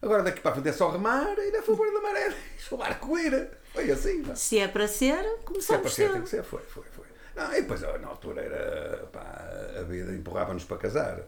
[0.01, 2.35] Agora daqui para a frente é só remar e ir a favor da maré.
[2.71, 3.64] O barco ir.
[3.75, 4.23] Foi assim.
[4.23, 4.35] Não?
[4.37, 6.43] Se é para ser, Se é começamos para ser, tem que ser.
[6.43, 7.05] Foi, foi, foi.
[7.37, 9.21] Não, e depois, na altura, era, pá,
[9.79, 11.21] a vida empurrava-nos para casar.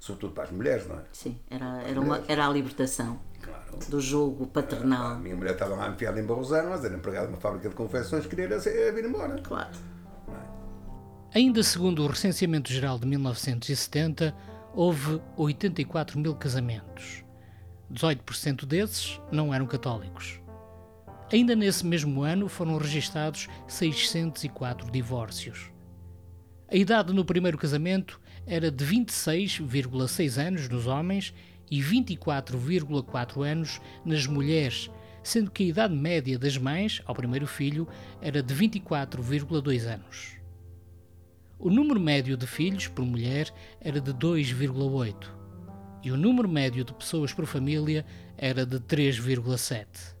[0.00, 1.02] Sobretudo para as mulheres, não é?
[1.12, 3.76] Sim, era, era, uma, era a libertação Claro.
[3.88, 5.16] do jogo A paternal.
[5.18, 8.44] minha mulher estava lá enfiada em Barrosano, mas era empregada numa fábrica de confecções, queria
[8.44, 9.40] era ser- vir embora.
[9.42, 9.70] Claro.
[11.34, 14.34] Ainda segundo o recenseamento geral de 1970,
[14.74, 17.24] houve 84 mil casamentos.
[17.92, 20.40] 18% desses não eram católicos.
[21.32, 25.72] Ainda nesse mesmo ano foram registados 604 divórcios.
[26.70, 31.34] A idade no primeiro casamento era de 26,6 anos nos homens
[31.68, 34.88] e 24,4 anos nas mulheres,
[35.22, 37.88] sendo que a idade média das mães ao primeiro filho
[38.20, 40.36] era de 24,2 anos.
[41.58, 45.36] O número médio de filhos por mulher era de 2,8
[46.04, 48.06] e o número médio de pessoas por família
[48.38, 50.15] era de 3,7.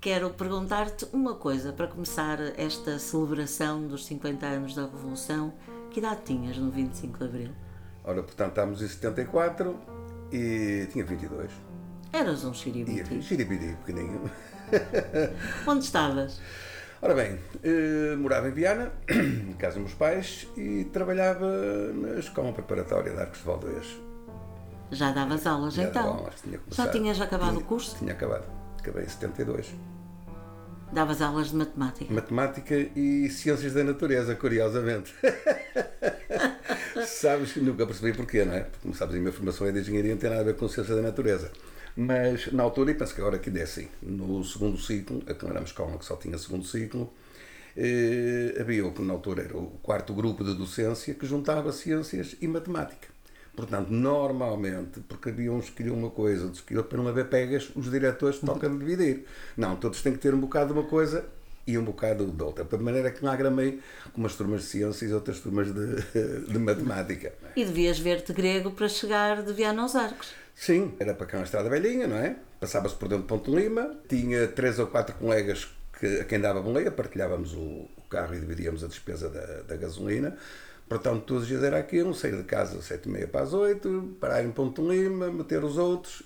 [0.00, 5.52] Quero perguntar-te uma coisa para começar esta celebração dos 50 anos da Revolução.
[5.90, 7.50] Que idade tinhas no 25 de Abril?
[8.04, 9.76] Ora, portanto, estávamos em 74
[10.30, 11.50] e tinha 22.
[12.12, 13.22] Eras um E xiribiti.
[13.22, 14.30] xiribidi, pequenininho.
[15.66, 16.40] Onde estavas?
[17.02, 21.46] Ora bem, eh, morava em Viana, em casa dos meus pais, e trabalhava
[21.92, 24.00] na escola preparatória de Arcos de Valdez.
[24.90, 26.02] Já davas aulas Já então?
[26.04, 26.92] dava aulas, tinha Já começado.
[26.92, 27.96] tinhas acabado Tinha- o curso?
[27.98, 28.44] Tinha acabado.
[28.86, 29.74] Acabei em 72.
[30.92, 32.14] Davas aulas de matemática?
[32.14, 35.12] Matemática e Ciências da Natureza, curiosamente.
[37.04, 38.60] sabes que nunca percebi porquê, não é?
[38.60, 40.68] Porque, como sabes, a minha formação é de engenharia, não tem nada a ver com
[40.68, 41.50] Ciência da Natureza.
[41.96, 45.64] Mas na altura, e penso que agora que é assim, no segundo ciclo, aquilo era
[45.78, 47.12] uma que só tinha segundo ciclo,
[47.76, 52.36] eh, havia o que na altura era o quarto grupo de docência que juntava ciências
[52.40, 53.08] e matemática.
[53.56, 57.28] Portanto, normalmente, porque havia uns que queriam uma coisa, outros que queriam para não haver
[57.28, 59.24] pegas, os diretores tocam de dividir.
[59.56, 61.24] Não, todos têm que ter um bocado de uma coisa
[61.66, 62.64] e um bocado de outra.
[62.64, 63.80] De maneira que lá gramei
[64.12, 66.02] com umas turmas de ciências e outras turmas de,
[66.46, 67.32] de matemática.
[67.56, 70.34] E devias ver-te grego para chegar de Viana aos Arcos.
[70.54, 72.36] Sim, era para cá uma estrada velhinha, não é?
[72.60, 76.60] Passava-se por dentro de Ponte Lima, tinha três ou quatro colegas que, a quem dava
[76.60, 80.36] boleia, partilhávamos o, o carro e dividíamos a despesa da, da gasolina.
[80.88, 83.52] Portanto, todos os dias era aquilo, sair de casa às sete e meia para as
[83.52, 86.22] oito, parar em Ponte Lima, meter os outros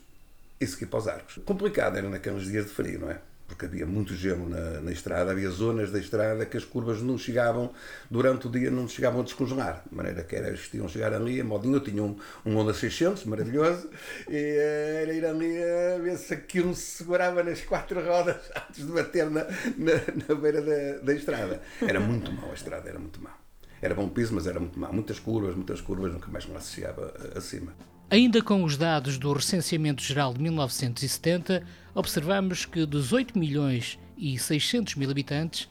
[0.60, 1.40] e seguir para os arcos.
[1.46, 3.18] Complicado era naqueles dias de frio, não é?
[3.48, 7.18] Porque havia muito gelo na, na estrada, havia zonas da estrada que as curvas não
[7.18, 7.72] chegavam,
[8.08, 9.82] durante o dia não chegavam a descongelar.
[9.90, 13.24] De maneira que era, iam chegar ali, a modinho, eu tinha um, um Honda 600,
[13.24, 13.90] maravilhoso,
[14.28, 18.36] e eh, era ir ali a ver se aquilo se segurava nas quatro rodas
[18.68, 21.60] antes de bater na, na, na beira da, da estrada.
[21.82, 23.39] Era muito mau a estrada, era muito mau.
[23.82, 24.92] Era bom piso, mas era muito mau.
[24.92, 27.72] Muitas curvas, muitas curvas, nunca mais me associava acima.
[28.10, 31.62] Ainda com os dados do Recenseamento Geral de 1970,
[31.94, 35.68] observamos que dos 8 milhões e 600 mil habitantes,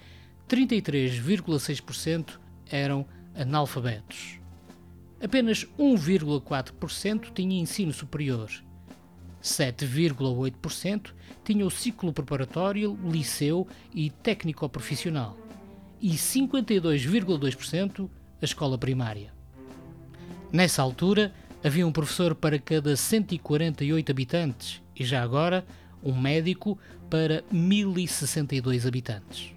[0.48, 2.39] 33,6%
[2.72, 4.39] eram analfabetos.
[5.22, 8.50] Apenas 1,4% tinha ensino superior.
[9.43, 15.38] 7,8% tinha o ciclo preparatório, liceu e técnico-profissional.
[16.02, 18.10] E 52,2%
[18.42, 19.34] a escola primária.
[20.52, 21.34] Nessa altura,
[21.64, 25.66] havia um professor para cada 148 habitantes e já agora
[26.02, 29.54] um médico para 1062 habitantes.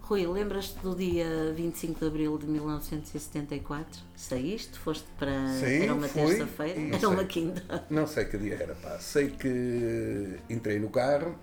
[0.00, 4.00] Rui, lembras-te do dia 25 de abril de 1974?
[4.14, 4.78] Saíste?
[4.78, 5.48] Foste para.
[5.48, 6.80] Sim, era uma terça-feira?
[6.80, 7.08] Era sei.
[7.08, 7.84] uma quinta.
[7.90, 9.00] Não sei que dia era, pá.
[9.00, 11.36] Sei que entrei no carro,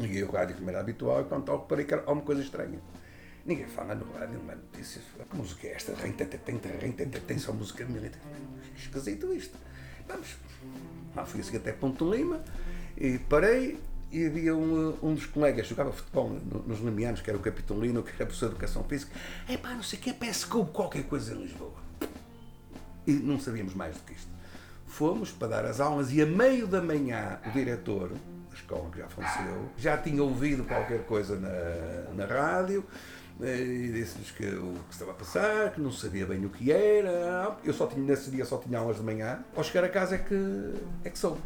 [0.00, 2.80] liguei o rádio como era habitual e quando toco parei que era uma coisa estranha.
[3.46, 5.04] Ninguém fala no rádio, não é notícias.
[5.30, 5.92] Que música é esta?
[7.26, 8.20] Tem, só música militar.
[8.76, 9.56] Esquisito isto.
[10.08, 10.36] Vamos.
[11.14, 12.42] Lá fui assim até Ponto Lima
[12.96, 13.78] e parei
[14.10, 18.02] e havia um, um dos colegas, jogava futebol no- nos Limianos, que era o Capitolino,
[18.02, 19.12] que era professor de Educação Física.
[19.48, 21.74] É pá, não sei o que, parece que houve qualquer coisa em Lisboa.
[23.06, 24.28] E não sabíamos mais do que isto.
[24.86, 28.98] Fomos para dar as aulas e a meio da manhã o diretor da escola, que
[28.98, 34.74] já faleceu, já tinha ouvido qualquer coisa na, na rádio eh, e disse-nos que o
[34.88, 37.56] que estava a passar, que não sabia bem o que era.
[37.64, 39.44] Eu só tinha, nesse dia só tinha aulas de manhã.
[39.56, 41.40] Ao chegar a casa é que, é que soube.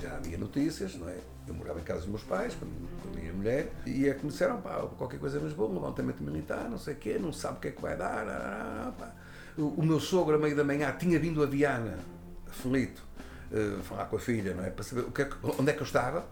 [0.00, 1.16] Já havia notícias, não é?
[1.46, 4.30] Eu morava em casa dos meus pais, com a minha mulher, e é que me
[4.30, 7.56] disseram, pá, qualquer coisa em Lisboa, um levantamento militar, não sei o quê, não sabe
[7.56, 8.92] o que é que vai dar.
[8.98, 9.12] pá.
[9.56, 11.98] O, o meu sogro, a meio da manhã, tinha vindo a Viana,
[12.48, 13.02] aflito,
[13.52, 14.70] eh, falar com a filha, não é?
[14.70, 16.26] Para saber o que é que- onde é que eu estava,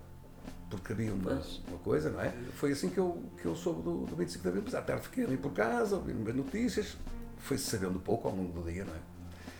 [0.70, 2.33] porque havia uma, uma coisa, não é?
[2.55, 4.62] Foi assim que eu, que eu soube do, do 25 de Abril.
[4.64, 6.96] Mas à tarde fiquei ali por casa, ouvindo umas notícias,
[7.38, 8.98] foi-se sabendo pouco ao longo do dia, não é?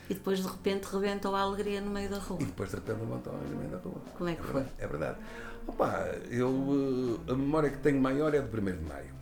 [0.09, 2.39] E depois de repente rebentou a alegria no meio da rua.
[2.41, 4.01] E depois de repente levantou no meio da rua.
[4.17, 4.65] Como é que foi?
[4.79, 5.19] É verdade.
[5.67, 9.17] Opa, eu, eh, a memória que tenho maior é de 1 de maio.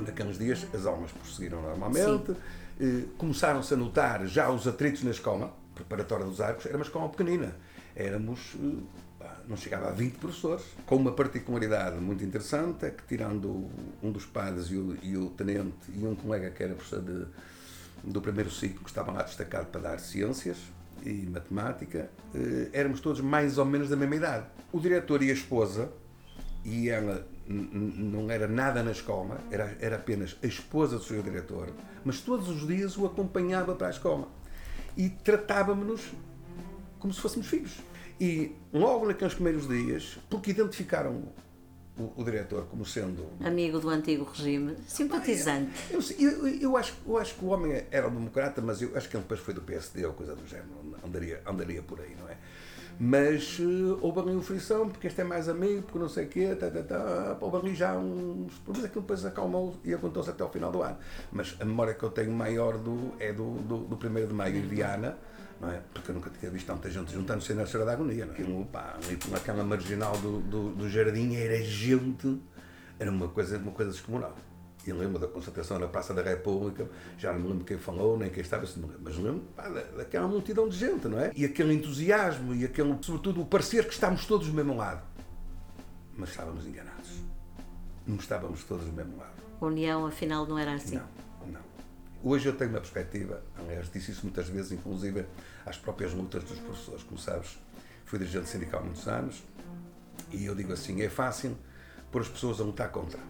[0.00, 2.34] Naqueles dias as almas prosseguiram normalmente,
[2.80, 7.08] eh, começaram-se a notar já os atritos na escola, preparatória dos arcos, era uma escola
[7.08, 7.54] pequenina.
[7.94, 8.82] Éramos, eh,
[9.48, 13.68] não chegava a 20 professores, com uma particularidade muito interessante, é que tirando
[14.02, 17.26] um dos padres e o, e o tenente e um colega que era professor de,
[18.02, 20.58] do primeiro ciclo, que estavam lá destacado para dar ciências
[21.04, 24.46] e matemática, eh, éramos todos mais ou menos da mesma idade.
[24.72, 25.92] O diretor e a esposa,
[26.64, 31.68] e ela não era nada na escola, era, era apenas a esposa do seu diretor,
[32.04, 34.28] mas todos os dias o acompanhava para a escola
[34.96, 36.12] e tratava-nos
[36.98, 37.78] como se fôssemos filhos.
[38.24, 41.24] E logo naqueles primeiros dias, porque identificaram
[41.98, 45.70] o, o diretor como sendo Amigo do antigo regime, simpatizante.
[45.90, 49.10] eu, sei, eu, eu acho, eu acho que o homem era democrata, mas eu acho
[49.10, 50.70] que ele depois foi do PSD ou coisa do género,
[51.04, 52.38] andaria, andaria por aí, não é?
[52.98, 56.28] Mas eh, houve ali uma frição, porque este é mais amigo, porque não sei o
[56.28, 60.42] quê, tá, tá, tá, houve ali já uns problemas, aquilo depois acalmou e aguentou-se até
[60.42, 60.96] ao final do ano.
[61.30, 64.56] Mas a memória que eu tenho maior do, é do, do, do 1 de maio
[64.56, 65.18] em Viana,
[65.60, 65.80] não é?
[65.92, 68.36] Porque eu nunca tinha visto tanta gente juntando-se na Senhora da Agonia, não é?
[68.36, 68.96] Aquilo, pá,
[69.30, 72.40] naquela marginal do, do, do jardim era gente,
[72.98, 74.34] era uma coisa, uma coisa descomunal.
[74.86, 76.86] E lembro da concentração na Praça da República,
[77.16, 78.66] já não me lembro quem falou, nem quem estava,
[79.02, 81.32] mas lembro pá, da- daquela multidão de gente, não é?
[81.34, 85.02] E aquele entusiasmo e aquele, sobretudo, o parecer que estávamos todos do mesmo lado.
[86.16, 87.10] Mas estávamos enganados.
[88.06, 89.32] Não estávamos todos do mesmo lado.
[89.58, 90.96] A união, afinal, não era assim.
[90.96, 91.23] Não.
[92.26, 95.26] Hoje eu tenho uma perspectiva, aliás, disse isso muitas vezes, inclusive
[95.66, 97.02] às próprias lutas dos professores.
[97.02, 97.58] Como sabes,
[98.06, 99.44] fui dirigente sindical há muitos anos
[100.30, 101.54] e eu digo assim: é fácil
[102.10, 103.20] pôr as pessoas a lutar contra.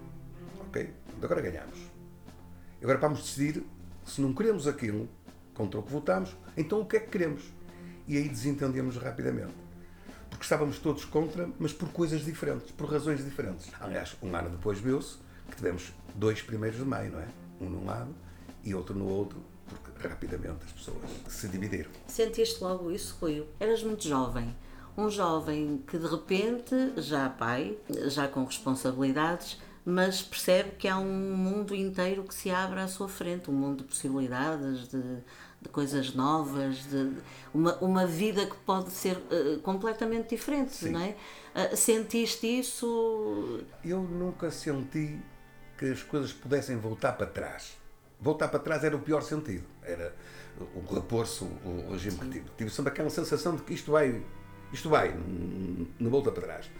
[0.68, 0.94] Ok?
[1.20, 1.76] Agora ganhamos.
[2.80, 3.64] Agora vamos decidir
[4.06, 5.08] se não queremos aquilo
[5.54, 7.42] contra o que votamos, então o que é que queremos?
[8.06, 9.54] E aí desentendemos rapidamente.
[10.30, 13.72] Porque estávamos todos contra, mas por coisas diferentes, por razões diferentes.
[13.80, 15.18] Aliás, um ano depois viu-se
[15.50, 17.26] que tivemos dois primeiros de maio, não é?
[17.60, 18.14] Um num lado
[18.64, 20.98] e outro no outro, porque rapidamente as pessoas
[21.28, 21.90] se dividiram.
[22.06, 23.46] Sentiste logo isso, Rui?
[23.60, 24.54] Eras muito jovem.
[24.96, 31.36] Um jovem que de repente, já pai, já com responsabilidades, mas percebe que há um
[31.36, 35.02] mundo inteiro que se abre à sua frente, um mundo de possibilidades, de,
[35.60, 37.12] de coisas novas, de
[37.52, 40.90] uma, uma vida que pode ser uh, completamente diferente, Sim.
[40.90, 41.16] não é?
[41.54, 43.60] Uh, sentiste isso?
[43.84, 45.20] Eu nunca senti
[45.76, 47.76] que as coisas pudessem voltar para trás.
[48.24, 50.14] Voltar para trás era o pior sentido, era
[50.74, 52.44] o repor-se o regime que tive.
[52.56, 54.22] Tive sempre aquela sensação de que isto vai,
[54.72, 55.14] isto vai,
[56.00, 56.70] não volta para trás.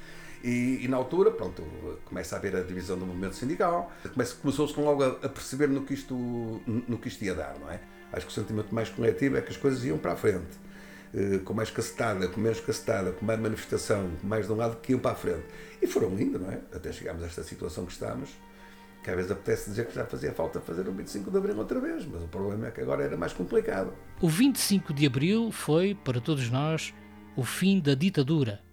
[0.42, 1.62] E, e, na altura, pronto,
[2.06, 3.92] começa a haver a divisão do movimento sindical,
[4.40, 6.14] começou-se logo a, a, perceber no que, isto,
[6.66, 7.78] no que isto ia dar, não é?
[8.10, 10.64] Acho que o sentimento mais coletivo é que as coisas iam para a frente.
[11.12, 14.76] Uh, com mais cacetada, com menos cacetada, com mais manifestação, com mais de um lado,
[14.80, 15.44] que iam para a frente.
[15.80, 16.60] E foram indo, não é?
[16.72, 18.30] Até chegarmos a esta situação que estamos,
[19.04, 21.78] que às vezes apetece dizer que já fazia falta fazer o 25 de Abril outra
[21.78, 23.92] vez, mas o problema é que agora era mais complicado.
[24.20, 26.92] O 25 de Abril foi, para todos nós,
[27.36, 28.64] o fim da ditadura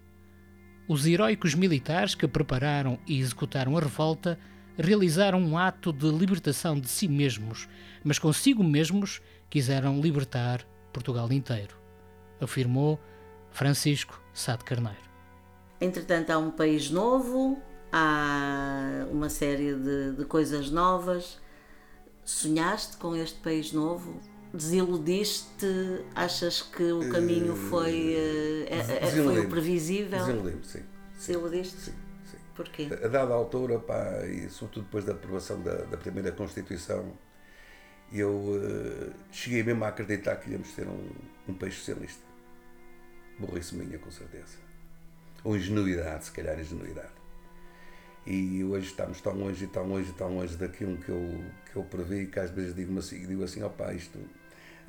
[0.92, 4.38] os heróicos militares que prepararam e executaram a revolta
[4.78, 7.70] realizaram um ato de libertação de si mesmos,
[8.04, 11.78] mas consigo mesmos quiseram libertar Portugal inteiro,
[12.42, 13.00] afirmou
[13.52, 15.00] Francisco Sá de Carneiro.
[15.80, 17.58] Entretanto, há um país novo,
[17.92, 21.40] há uma série de, de coisas novas.
[22.24, 24.22] Sonhaste com este país novo?
[24.54, 25.66] desiludiste?
[26.16, 28.16] Achas que o caminho foi,
[28.70, 30.20] uh, foi o previsível?
[30.20, 30.84] Desiludi-me, sim.
[31.16, 31.78] Desiludiste?
[31.78, 31.94] Sim,
[32.26, 32.38] sim.
[32.56, 32.90] Porquê?
[32.92, 37.14] A dada altura, pá, e sobretudo depois da aprovação da, da primeira Constituição,
[38.12, 41.10] eu uh, cheguei mesmo a acreditar que íamos ter um,
[41.48, 42.24] um país socialista.
[43.40, 44.58] Burrice minha, com certeza.
[45.44, 47.21] Ou ingenuidade, se calhar ingenuidade.
[48.26, 52.28] E hoje estamos tão longe, tão longe, tão longe daquilo que eu, que eu previ
[52.28, 54.20] que às vezes digo assim, digo assim, opá, isto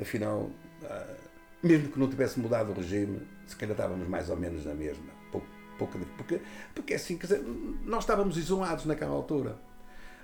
[0.00, 0.50] afinal,
[0.84, 1.14] ah,
[1.62, 5.12] mesmo que não tivesse mudado o regime, se calhar estávamos mais ou menos na mesma.
[5.30, 5.46] Pouco,
[5.78, 6.40] pouco, porque,
[6.74, 7.42] porque assim, quer dizer,
[7.84, 9.56] nós estávamos isolados naquela altura.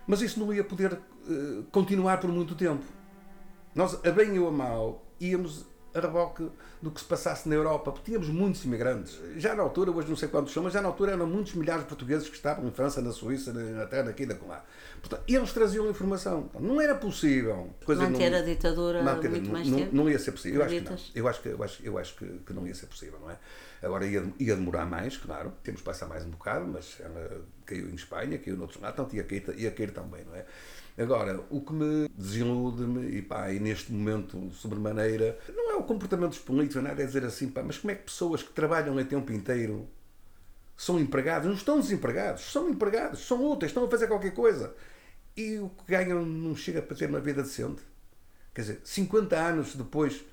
[0.07, 2.85] Mas isso não ia poder uh, continuar por muito tempo.
[3.75, 6.49] Nós, a bem ou a mal, íamos a reboque
[6.81, 9.19] do que se passasse na Europa, porque tínhamos muitos imigrantes.
[9.37, 11.83] Já na altura, hoje não sei quantos são, mas já na altura eram muitos milhares
[11.83, 14.65] de portugueses que estavam em França, na Suíça, na Inglaterra, aqui e lá.
[15.01, 16.51] Portanto, eles traziam informação.
[16.61, 17.71] Não era possível.
[17.85, 19.97] Coisa manter não, a ditadura manter, muito não, mais não, tempo?
[19.97, 20.61] Não ia ser possível.
[20.61, 20.99] Eu acho que não.
[21.15, 23.37] Eu acho que, eu acho, eu acho que, que não ia ser possível, não é?
[23.83, 25.53] Agora ia, ia demorar mais, claro.
[25.63, 29.17] Temos que passar mais um bocado, mas ela caiu em Espanha, caiu noutros lados, então
[29.17, 30.45] ia cair, ia cair também, não é?
[30.99, 36.31] Agora, o que me desilude-me, e pá, e neste momento, sobremaneira, não é o comportamento
[36.31, 39.05] dos políticos, nada é dizer assim, pá, mas como é que pessoas que trabalham a
[39.05, 39.89] tempo inteiro
[40.77, 44.75] são empregados, não estão desempregados, são empregados, são úteis, estão a fazer qualquer coisa.
[45.37, 47.83] E o que ganham não chega para ter uma vida decente.
[48.53, 50.25] Quer dizer, 50 anos depois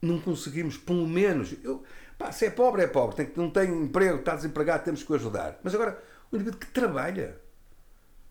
[0.00, 1.54] não conseguimos, pelo menos.
[1.62, 1.82] Eu,
[2.18, 5.14] pá, se é pobre, é pobre, tem, não tem emprego, está desempregado, temos que o
[5.14, 5.58] ajudar.
[5.62, 7.40] Mas agora, o indivíduo que trabalha,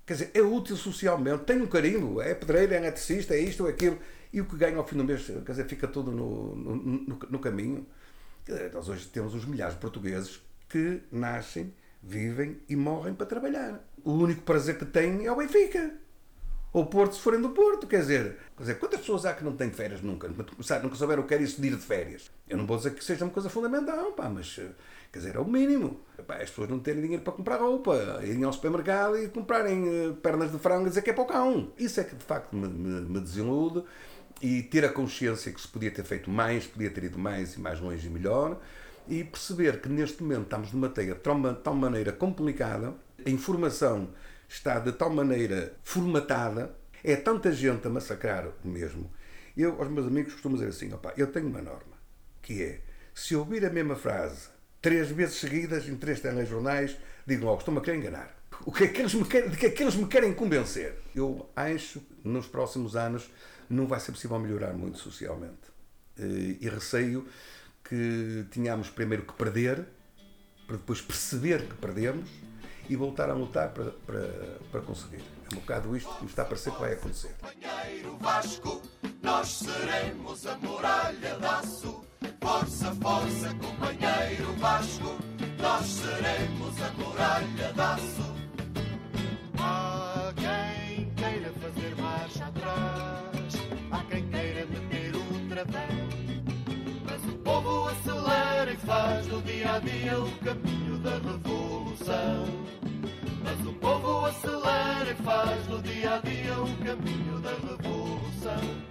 [0.05, 3.69] Quer dizer, é útil socialmente, tem um carimbo, é pedreiro, é eletricista, é isto ou
[3.69, 3.97] aquilo,
[4.31, 7.19] e o que ganha ao fim do mês, quer dizer, fica tudo no, no, no,
[7.27, 7.87] no caminho.
[8.45, 11.73] Dizer, nós hoje temos os milhares de portugueses que nascem,
[12.03, 13.83] vivem e morrem para trabalhar.
[14.03, 15.91] O único prazer que têm é o Benfica.
[16.75, 19.55] Ou Porto, se forem do Porto, quer dizer, quer dizer, quantas pessoas há que não
[19.55, 20.27] têm férias nunca?
[20.27, 22.29] Nunca souberam o que é isso de ir de férias?
[22.49, 24.59] Eu não vou dizer que seja uma coisa fundamental, pá, mas
[25.09, 26.01] Quer dizer, é o mínimo.
[26.19, 30.15] Epá, as pessoas não terem dinheiro para comprar roupa, irem ao supermercado e comprarem uh,
[30.15, 31.71] pernas de frango e dizer que é para o cão.
[31.77, 33.81] Isso é que de facto me, me, me desilude
[34.41, 37.61] e ter a consciência que se podia ter feito mais, podia ter ido mais e
[37.61, 38.59] mais longe e melhor
[39.07, 42.93] e perceber que neste momento estamos numa teia de tal, tal maneira complicada,
[43.25, 44.09] a informação
[44.47, 49.11] está de tal maneira formatada, é tanta gente a massacrar o mesmo.
[49.55, 51.97] Eu, aos meus amigos, costumo dizer assim: opa, eu tenho uma norma,
[52.41, 52.81] que é,
[53.13, 54.49] se ouvir a mesma frase
[54.81, 58.35] três vezes seguidas em três telejornais, digo logo, estão-me a querer enganar.
[58.65, 60.95] O que é que eles me querem, de que é que eles me querem convencer?
[61.15, 63.29] Eu acho que nos próximos anos
[63.69, 65.73] não vai ser possível melhorar muito socialmente.
[66.17, 67.27] Eh, e receio
[67.83, 69.85] que tenhamos primeiro que perder,
[70.65, 72.29] para depois perceber que perdemos
[72.89, 74.29] e voltar a lutar para, para,
[74.71, 75.23] para conseguir.
[75.51, 77.35] É um bocado isto que está a parecer que vai acontecer.
[78.19, 78.81] Vasco,
[79.21, 82.05] nós seremos a muralha de aço
[82.45, 85.17] Força, força, companheiro Vasco,
[85.59, 88.35] nós seremos a muralha de aço.
[89.57, 93.53] Há quem queira fazer marcha atrás,
[93.91, 96.09] há quem queira meter o travão.
[97.03, 102.64] Mas o povo acelera e faz do dia a dia o caminho da revolução.
[103.85, 104.65] Povo acelera
[105.05, 108.85] acelera e faz no dia a dia o caminho da revolução.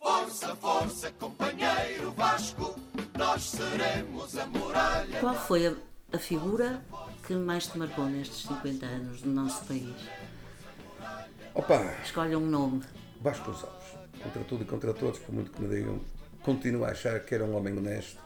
[0.00, 2.74] Força, força, companheiro Vasco,
[3.18, 5.20] nós seremos a muralha.
[5.20, 5.74] Qual foi a,
[6.14, 6.82] a figura
[7.26, 9.94] que mais te marcou nestes 50 anos do nosso país?
[11.54, 12.82] Opa, Escolha um nome.
[13.20, 16.00] Vasco Gonçalves, contra tudo e contra todos, por muito que me digam,
[16.42, 18.22] continuo a achar que era um homem honesto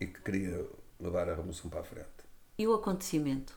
[0.00, 0.66] e que queria
[0.98, 2.08] levar a revolução para a frente.
[2.58, 3.56] E o acontecimento?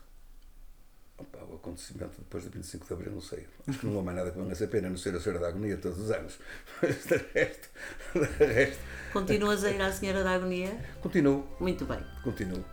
[1.18, 3.46] Opa, o acontecimento depois de 25 de Abril, não sei.
[3.68, 5.40] Acho que não há mais nada que valha a pena, a não ser a Senhora
[5.40, 6.38] da Agonia todos os anos.
[6.82, 7.68] Mas de resto,
[8.14, 8.80] de resto,
[9.12, 10.76] Continuas a ir à Senhora da Agonia?
[11.00, 12.00] continuo, Muito bem.
[12.24, 12.64] continuo.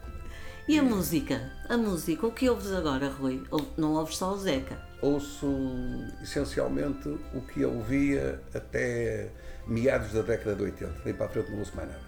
[0.67, 1.51] E a música?
[1.67, 3.43] A música, o que ouves agora, Rui?
[3.49, 4.79] Ou- Não ouves só o Zeca?
[5.01, 5.47] Ouço
[6.21, 9.31] essencialmente o que eu ouvia até
[9.65, 11.01] meados da década de 80.
[11.03, 12.01] Daí para a frente não ouço mais nada.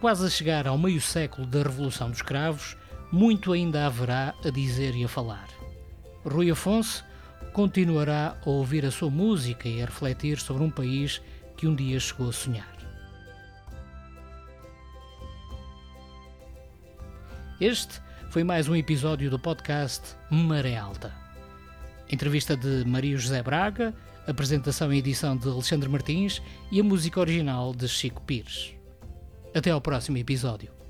[0.00, 2.76] Quase a chegar ao meio século da Revolução dos Cravos,
[3.10, 5.48] muito ainda haverá a dizer e a falar.
[6.24, 7.04] Rui Afonso
[7.52, 11.20] continuará a ouvir a sua música e a refletir sobre um país
[11.56, 12.74] que um dia chegou a sonhar.
[17.60, 18.00] Este
[18.30, 21.14] foi mais um episódio do podcast Maré Alta.
[22.10, 23.94] Entrevista de Maria José Braga,
[24.26, 28.74] apresentação e edição de Alexandre Martins e a música original de Chico Pires.
[29.54, 30.83] Até ao próximo episódio.